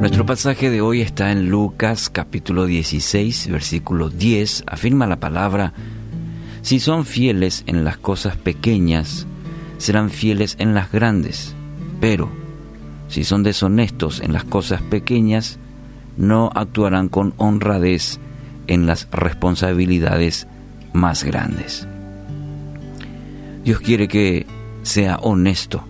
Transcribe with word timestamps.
Nuestro 0.00 0.24
pasaje 0.24 0.70
de 0.70 0.80
hoy 0.80 1.02
está 1.02 1.30
en 1.30 1.50
Lucas 1.50 2.08
capítulo 2.08 2.64
16, 2.64 3.48
versículo 3.48 4.08
10. 4.08 4.64
Afirma 4.66 5.06
la 5.06 5.20
palabra, 5.20 5.74
si 6.62 6.80
son 6.80 7.04
fieles 7.04 7.64
en 7.66 7.84
las 7.84 7.98
cosas 7.98 8.38
pequeñas, 8.38 9.26
serán 9.76 10.08
fieles 10.08 10.56
en 10.58 10.72
las 10.72 10.90
grandes, 10.90 11.54
pero 12.00 12.30
si 13.08 13.24
son 13.24 13.42
deshonestos 13.42 14.20
en 14.20 14.32
las 14.32 14.44
cosas 14.44 14.80
pequeñas, 14.80 15.58
no 16.16 16.50
actuarán 16.54 17.10
con 17.10 17.34
honradez 17.36 18.20
en 18.68 18.86
las 18.86 19.06
responsabilidades 19.10 20.46
más 20.94 21.24
grandes. 21.24 21.86
Dios 23.64 23.80
quiere 23.80 24.08
que 24.08 24.46
sea 24.80 25.16
honesto 25.16 25.84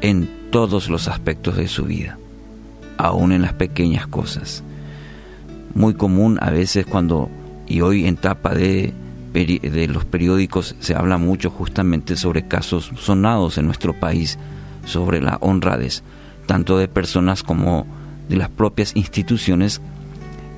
en 0.00 0.26
todos 0.50 0.88
los 0.88 1.06
aspectos 1.06 1.58
de 1.58 1.68
su 1.68 1.84
vida, 1.84 2.18
aún 2.98 3.32
en 3.32 3.42
las 3.42 3.52
pequeñas 3.52 4.06
cosas. 4.06 4.62
Muy 5.74 5.94
común 5.94 6.38
a 6.40 6.50
veces 6.50 6.86
cuando, 6.86 7.30
y 7.66 7.80
hoy 7.80 8.06
en 8.06 8.16
tapa 8.16 8.54
de, 8.54 8.94
de 9.32 9.88
los 9.88 10.04
periódicos 10.04 10.76
se 10.80 10.94
habla 10.94 11.18
mucho 11.18 11.50
justamente 11.50 12.16
sobre 12.16 12.48
casos 12.48 12.90
sonados 12.96 13.58
en 13.58 13.66
nuestro 13.66 13.92
país, 13.92 14.38
sobre 14.84 15.20
la 15.20 15.38
honradez, 15.40 16.02
tanto 16.46 16.78
de 16.78 16.88
personas 16.88 17.42
como 17.42 17.86
de 18.28 18.36
las 18.36 18.48
propias 18.48 18.96
instituciones 18.96 19.80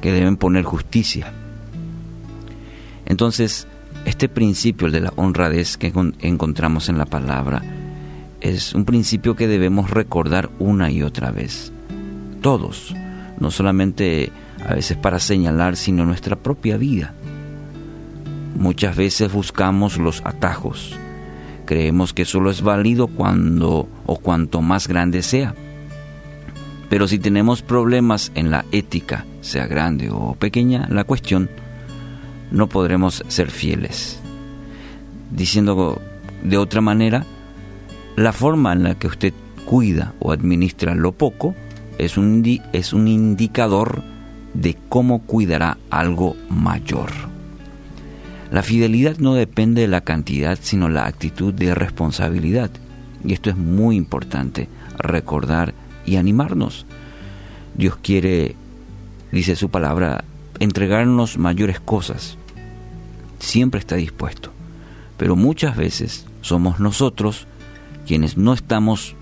que 0.01 0.13
deben 0.13 0.37
poner 0.37 0.65
justicia. 0.65 1.33
Entonces, 3.07 3.67
este 4.05 4.29
principio, 4.29 4.87
el 4.87 4.93
de 4.93 5.01
la 5.01 5.13
honradez 5.17 5.77
que 5.77 5.93
encontramos 6.21 6.89
en 6.89 6.99
la 6.99 7.07
palabra, 7.07 7.63
es 8.41 8.75
un 8.75 8.85
principio 8.85 9.35
que 9.35 9.49
debemos 9.49 9.91
recordar 9.91 10.51
una 10.59 10.91
y 10.91 11.03
otra 11.03 11.31
vez. 11.31 11.73
Todos, 12.41 12.95
no 13.41 13.51
solamente 13.51 14.31
a 14.65 14.75
veces 14.75 14.97
para 14.97 15.19
señalar, 15.19 15.77
sino 15.77 16.05
nuestra 16.05 16.37
propia 16.37 16.77
vida. 16.77 17.15
Muchas 18.57 18.97
veces 18.97 19.33
buscamos 19.33 19.99
los 19.99 20.23
atajos. 20.25 20.97
Creemos 21.65 22.13
que 22.13 22.25
solo 22.25 22.51
es 22.51 22.63
válido 22.63 23.09
cuando 23.09 23.89
o 24.07 24.17
cuanto 24.17 24.63
más 24.63 24.89
grande 24.89 25.23
sea. 25.23 25.55
Pero 26.89 27.07
si 27.07 27.19
tenemos 27.19 27.63
problemas 27.63 28.33
en 28.35 28.51
la 28.51 28.65
ética, 28.73 29.27
sea 29.43 29.67
grande 29.67 30.11
o 30.11 30.35
pequeña, 30.35 30.89
la 30.91 31.05
cuestión, 31.05 31.51
no 32.51 32.69
podremos 32.69 33.23
ser 33.29 33.51
fieles. 33.51 34.19
Diciendo 35.31 36.01
de 36.43 36.57
otra 36.57 36.81
manera, 36.81 37.25
la 38.17 38.33
forma 38.33 38.73
en 38.73 38.83
la 38.85 38.95
que 38.95 39.07
usted 39.07 39.35
cuida 39.67 40.15
o 40.19 40.33
administra 40.33 40.95
lo 40.95 41.13
poco 41.13 41.55
es 41.99 42.17
un, 42.17 42.61
es 42.73 42.93
un 42.93 43.09
indicador 43.09 44.03
de 44.55 44.77
cómo 44.89 45.21
cuidará 45.23 45.79
algo 45.91 46.37
mayor. 46.49 47.11
La 48.51 48.63
fidelidad 48.63 49.19
no 49.19 49.35
depende 49.35 49.83
de 49.83 49.89
la 49.89 50.01
cantidad, 50.01 50.59
sino 50.61 50.89
la 50.89 51.07
actitud 51.07 51.53
de 51.53 51.75
responsabilidad. 51.75 52.71
Y 53.25 53.35
esto 53.35 53.51
es 53.51 53.57
muy 53.57 53.97
importante, 53.97 54.69
recordar 54.97 55.75
y 56.07 56.17
animarnos. 56.17 56.87
Dios 57.77 57.99
quiere, 58.01 58.57
dice 59.33 59.55
su 59.55 59.69
palabra, 59.69 60.25
entregarnos 60.61 61.37
mayores 61.37 61.79
cosas. 61.79 62.39
Siempre 63.39 63.81
está 63.81 63.97
dispuesto. 63.97 64.51
Pero 65.19 65.37
muchas 65.37 65.77
veces 65.77 66.27
somos 66.41 66.81
nosotros 66.81 67.47
quienes 68.07 68.39
no 68.39 68.55
estamos 68.55 69.15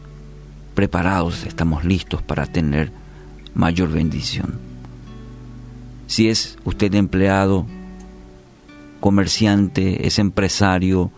preparados, 0.76 1.44
estamos 1.44 1.84
listos 1.84 2.22
para 2.22 2.46
tener 2.46 2.92
mayor 3.54 3.90
bendición. 3.90 4.60
Si 6.06 6.28
es 6.28 6.58
usted 6.64 6.94
empleado, 6.94 7.66
comerciante, 9.00 10.06
es 10.06 10.20
empresario, 10.20 11.10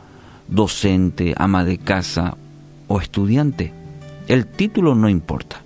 docente, 0.47 1.35
ama 1.37 1.65
de 1.65 1.77
casa 1.77 2.39
o 2.87 3.01
estudiante, 3.01 3.75
el 4.29 4.47
título 4.47 4.95
no 4.95 5.09
importa. 5.09 5.61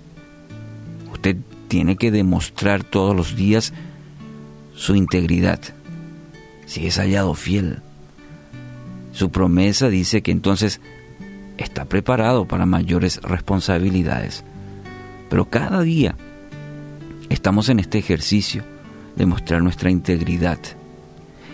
Usted 1.13 1.37
tiene 1.67 1.95
que 1.95 2.11
demostrar 2.11 2.83
todos 2.83 3.15
los 3.15 3.35
días 3.35 3.73
su 4.75 4.95
integridad. 4.95 5.59
Si 6.65 6.87
es 6.87 6.97
hallado 6.97 7.35
fiel, 7.35 7.81
su 9.11 9.29
promesa 9.29 9.89
dice 9.89 10.23
que 10.23 10.31
entonces 10.31 10.81
está 11.57 11.85
preparado 11.85 12.45
para 12.45 12.65
mayores 12.65 13.21
responsabilidades. 13.21 14.43
Pero 15.29 15.49
cada 15.49 15.81
día 15.81 16.15
estamos 17.29 17.69
en 17.69 17.79
este 17.79 17.97
ejercicio 17.97 18.63
de 19.15 19.25
mostrar 19.25 19.61
nuestra 19.61 19.89
integridad 19.89 20.59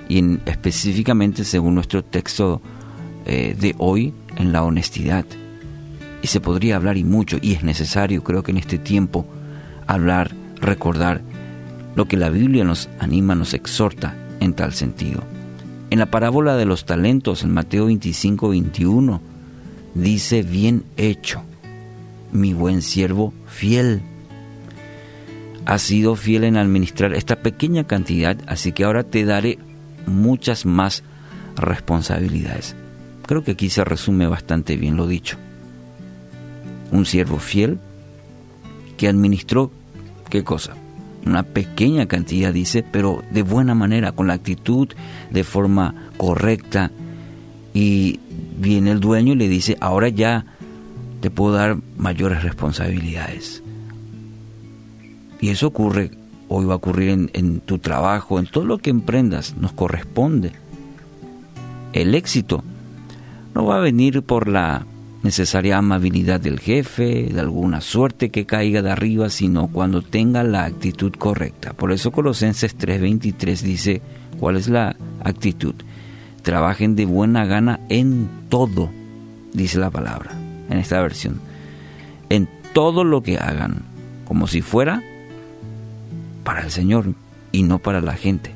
y 0.07 0.17
en, 0.17 0.41
específicamente 0.45 1.43
según 1.43 1.75
nuestro 1.75 2.03
texto 2.03 2.61
eh, 3.25 3.55
de 3.59 3.75
hoy 3.77 4.13
en 4.37 4.51
la 4.51 4.63
honestidad. 4.63 5.25
Y 6.21 6.27
se 6.27 6.41
podría 6.41 6.75
hablar 6.75 6.97
y 6.97 7.03
mucho, 7.03 7.37
y 7.41 7.53
es 7.53 7.63
necesario 7.63 8.23
creo 8.23 8.43
que 8.43 8.51
en 8.51 8.57
este 8.57 8.77
tiempo 8.77 9.25
hablar, 9.87 10.31
recordar 10.59 11.21
lo 11.95 12.07
que 12.07 12.17
la 12.17 12.29
Biblia 12.29 12.63
nos 12.63 12.89
anima, 12.99 13.35
nos 13.35 13.53
exhorta 13.53 14.15
en 14.39 14.53
tal 14.53 14.73
sentido. 14.73 15.23
En 15.89 15.99
la 15.99 16.07
parábola 16.07 16.55
de 16.55 16.65
los 16.65 16.85
talentos, 16.85 17.43
en 17.43 17.51
Mateo 17.51 17.85
25, 17.85 18.49
21, 18.49 19.21
dice, 19.93 20.43
bien 20.43 20.83
hecho, 20.97 21.41
mi 22.31 22.53
buen 22.53 22.81
siervo 22.81 23.33
fiel. 23.47 24.01
Has 25.65 25.81
sido 25.83 26.15
fiel 26.15 26.43
en 26.43 26.57
administrar 26.57 27.13
esta 27.13 27.37
pequeña 27.37 27.85
cantidad, 27.85 28.37
así 28.47 28.71
que 28.71 28.85
ahora 28.85 29.03
te 29.03 29.25
daré 29.25 29.59
muchas 30.07 30.65
más 30.65 31.03
responsabilidades. 31.55 32.75
Creo 33.25 33.43
que 33.43 33.51
aquí 33.51 33.69
se 33.69 33.83
resume 33.83 34.27
bastante 34.27 34.75
bien 34.75 34.97
lo 34.97 35.05
dicho. 35.05 35.37
Un 36.91 37.05
siervo 37.05 37.37
fiel 37.37 37.79
que 38.97 39.07
administró, 39.07 39.71
¿qué 40.29 40.43
cosa? 40.43 40.75
Una 41.25 41.43
pequeña 41.43 42.07
cantidad, 42.07 42.51
dice, 42.51 42.83
pero 42.83 43.21
de 43.29 43.43
buena 43.43 43.75
manera, 43.75 44.13
con 44.13 44.27
la 44.27 44.33
actitud, 44.33 44.87
de 45.29 45.43
forma 45.43 46.09
correcta 46.17 46.91
y 47.73 48.19
viene 48.69 48.91
el 48.91 48.99
dueño 48.99 49.33
y 49.33 49.35
le 49.35 49.49
dice, 49.49 49.77
ahora 49.79 50.09
ya 50.09 50.45
te 51.21 51.31
puedo 51.31 51.53
dar 51.53 51.77
mayores 51.97 52.43
responsabilidades. 52.43 53.63
Y 55.41 55.49
eso 55.49 55.65
ocurre, 55.65 56.11
hoy 56.49 56.65
va 56.65 56.73
a 56.73 56.77
ocurrir 56.77 57.09
en, 57.09 57.31
en, 57.33 57.61
tu 57.61 57.79
trabajo, 57.79 58.37
en 58.37 58.45
todo 58.45 58.65
lo 58.65 58.77
que 58.77 58.91
emprendas, 58.91 59.55
nos 59.57 59.71
corresponde. 59.71 60.51
El 61.93 62.13
éxito 62.13 62.63
no 63.55 63.65
va 63.65 63.77
a 63.77 63.79
venir 63.79 64.21
por 64.21 64.47
la 64.47 64.85
necesaria 65.23 65.79
amabilidad 65.79 66.39
del 66.39 66.59
jefe, 66.59 67.29
de 67.33 67.39
alguna 67.39 67.81
suerte 67.81 68.29
que 68.29 68.45
caiga 68.45 68.83
de 68.83 68.91
arriba, 68.91 69.31
sino 69.31 69.69
cuando 69.69 70.03
tenga 70.03 70.43
la 70.43 70.65
actitud 70.65 71.11
correcta. 71.13 71.73
Por 71.73 71.91
eso 71.91 72.11
Colosenses 72.11 72.77
3:23 72.77 73.61
dice, 73.61 74.01
¿cuál 74.39 74.57
es 74.57 74.69
la 74.69 74.95
actitud? 75.23 75.73
Trabajen 76.41 76.95
de 76.95 77.05
buena 77.05 77.45
gana 77.45 77.79
en 77.89 78.29
todo, 78.49 78.89
dice 79.53 79.77
la 79.79 79.89
palabra 79.89 80.31
en 80.69 80.77
esta 80.77 81.01
versión. 81.01 81.39
En 82.29 82.47
todo 82.73 83.03
lo 83.03 83.23
que 83.23 83.37
hagan, 83.37 83.83
como 84.25 84.47
si 84.47 84.61
fuera 84.61 85.01
para 86.43 86.61
el 86.61 86.71
Señor 86.71 87.13
y 87.51 87.63
no 87.63 87.79
para 87.79 88.01
la 88.01 88.13
gente. 88.13 88.53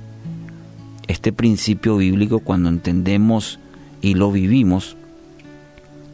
Este 1.07 1.34
principio 1.34 1.98
bíblico, 1.98 2.40
cuando 2.40 2.69
entendemos 2.69 3.60
y 4.02 4.13
lo 4.13 4.31
vivimos, 4.31 4.96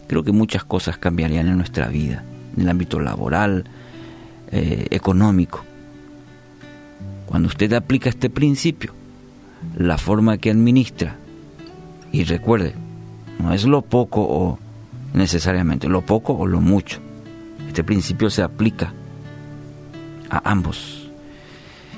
creo 0.08 0.24
que 0.24 0.32
muchas 0.32 0.64
cosas 0.64 0.98
cambiarían 0.98 1.48
en 1.48 1.58
nuestra 1.58 1.88
vida, 1.88 2.24
en 2.56 2.64
el 2.64 2.70
ámbito 2.70 3.00
laboral, 3.00 3.66
eh, 4.52 4.88
económico. 4.90 5.64
Cuando 7.28 7.48
usted 7.48 7.72
aplica 7.74 8.10
este 8.10 8.30
principio, 8.30 8.94
la 9.78 9.98
forma 9.98 10.38
que 10.38 10.50
administra 10.50 11.18
y 12.12 12.24
recuerde, 12.24 12.74
no 13.40 13.54
es 13.54 13.66
lo 13.66 13.82
poco 13.82 14.22
o 14.22 14.60
necesariamente, 15.14 15.88
lo 15.88 16.02
poco 16.02 16.34
o 16.34 16.48
lo 16.48 16.62
mucho. 16.62 17.00
Este 17.68 17.84
principio 17.84 18.30
se 18.30 18.42
aplica 18.42 18.94
a 20.30 20.50
ambos. 20.50 21.10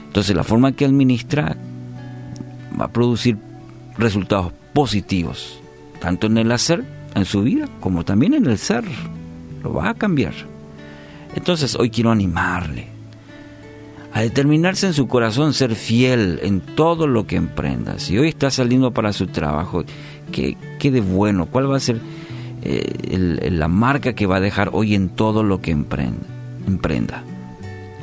Entonces 0.08 0.36
la 0.36 0.44
forma 0.44 0.74
que 0.74 0.86
administra 0.86 1.56
va 2.80 2.86
a 2.86 2.92
producir 2.92 3.38
resultados 3.98 4.54
positivos, 4.74 5.60
tanto 6.00 6.28
en 6.28 6.38
el 6.38 6.52
hacer, 6.52 6.84
en 7.16 7.26
su 7.26 7.44
vida, 7.44 7.68
como 7.80 8.04
también 8.04 8.34
en 8.34 8.46
el 8.46 8.58
ser. 8.58 8.84
Lo 9.64 9.74
va 9.74 9.90
a 9.90 9.94
cambiar. 9.94 10.34
Entonces 11.36 11.76
hoy 11.76 11.90
quiero 11.90 12.12
animarle 12.12 12.91
a 14.14 14.22
determinarse 14.22 14.88
en 14.88 14.94
su 14.94 15.08
corazón 15.08 15.54
ser 15.54 15.76
fiel 15.76 16.40
en 16.44 16.60
todo 16.60 17.08
lo 17.08 17.28
que 17.28 17.38
emprenda. 17.38 18.00
Si 18.00 18.18
hoy 18.18 18.28
está 18.30 18.52
saliendo 18.52 18.92
para 18.92 19.14
su 19.14 19.28
trabajo, 19.28 19.84
¿qué, 20.32 20.58
qué 20.80 20.92
de 20.92 21.02
bueno? 21.02 21.46
¿Cuál 21.46 21.72
va 21.72 21.78
a 21.78 21.82
ser 21.82 22.02
eh, 22.64 23.50
la 23.52 23.68
marca 23.68 24.14
que 24.14 24.26
va 24.26 24.38
a 24.38 24.42
dejar 24.42 24.70
hoy 24.74 24.96
en 24.96 25.10
todo 25.10 25.44
lo 25.44 25.62
que 25.62 25.72
emprenda? 25.72 26.26
emprenda? 26.68 27.24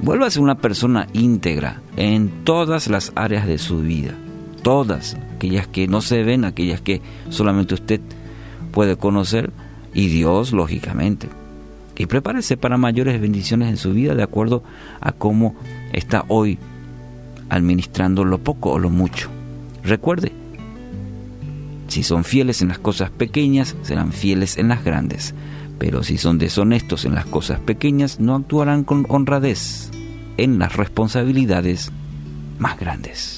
Vuélvase 0.02 0.40
una 0.40 0.56
persona 0.56 1.08
íntegra 1.12 1.80
en 1.96 2.44
todas 2.44 2.88
las 2.88 3.12
áreas 3.14 3.46
de 3.46 3.58
su 3.58 3.80
vida. 3.80 4.14
Todas, 4.62 5.16
aquellas 5.36 5.66
que 5.66 5.88
no 5.88 6.00
se 6.00 6.22
ven, 6.22 6.44
aquellas 6.44 6.80
que 6.80 7.00
solamente 7.30 7.74
usted 7.74 8.00
puede 8.72 8.96
conocer 8.96 9.50
y 9.94 10.08
Dios, 10.08 10.52
lógicamente. 10.52 11.28
Y 11.98 12.06
prepárese 12.06 12.56
para 12.56 12.78
mayores 12.78 13.20
bendiciones 13.20 13.68
en 13.68 13.76
su 13.76 13.92
vida 13.92 14.14
de 14.14 14.22
acuerdo 14.22 14.62
a 15.00 15.12
cómo 15.12 15.56
está 15.92 16.24
hoy 16.28 16.58
administrando 17.48 18.24
lo 18.24 18.38
poco 18.38 18.70
o 18.70 18.78
lo 18.78 18.88
mucho. 18.88 19.28
Recuerde, 19.82 20.32
si 21.88 22.02
son 22.04 22.22
fieles 22.22 22.62
en 22.62 22.68
las 22.68 22.78
cosas 22.78 23.10
pequeñas, 23.10 23.74
serán 23.82 24.12
fieles 24.12 24.58
en 24.58 24.68
las 24.68 24.84
grandes. 24.84 25.34
Pero 25.78 26.02
si 26.02 26.18
son 26.18 26.38
deshonestos 26.38 27.04
en 27.04 27.14
las 27.14 27.26
cosas 27.26 27.60
pequeñas, 27.60 28.20
no 28.20 28.34
actuarán 28.36 28.84
con 28.84 29.06
honradez 29.08 29.90
en 30.36 30.58
las 30.58 30.76
responsabilidades 30.76 31.90
más 32.58 32.78
grandes. 32.78 33.36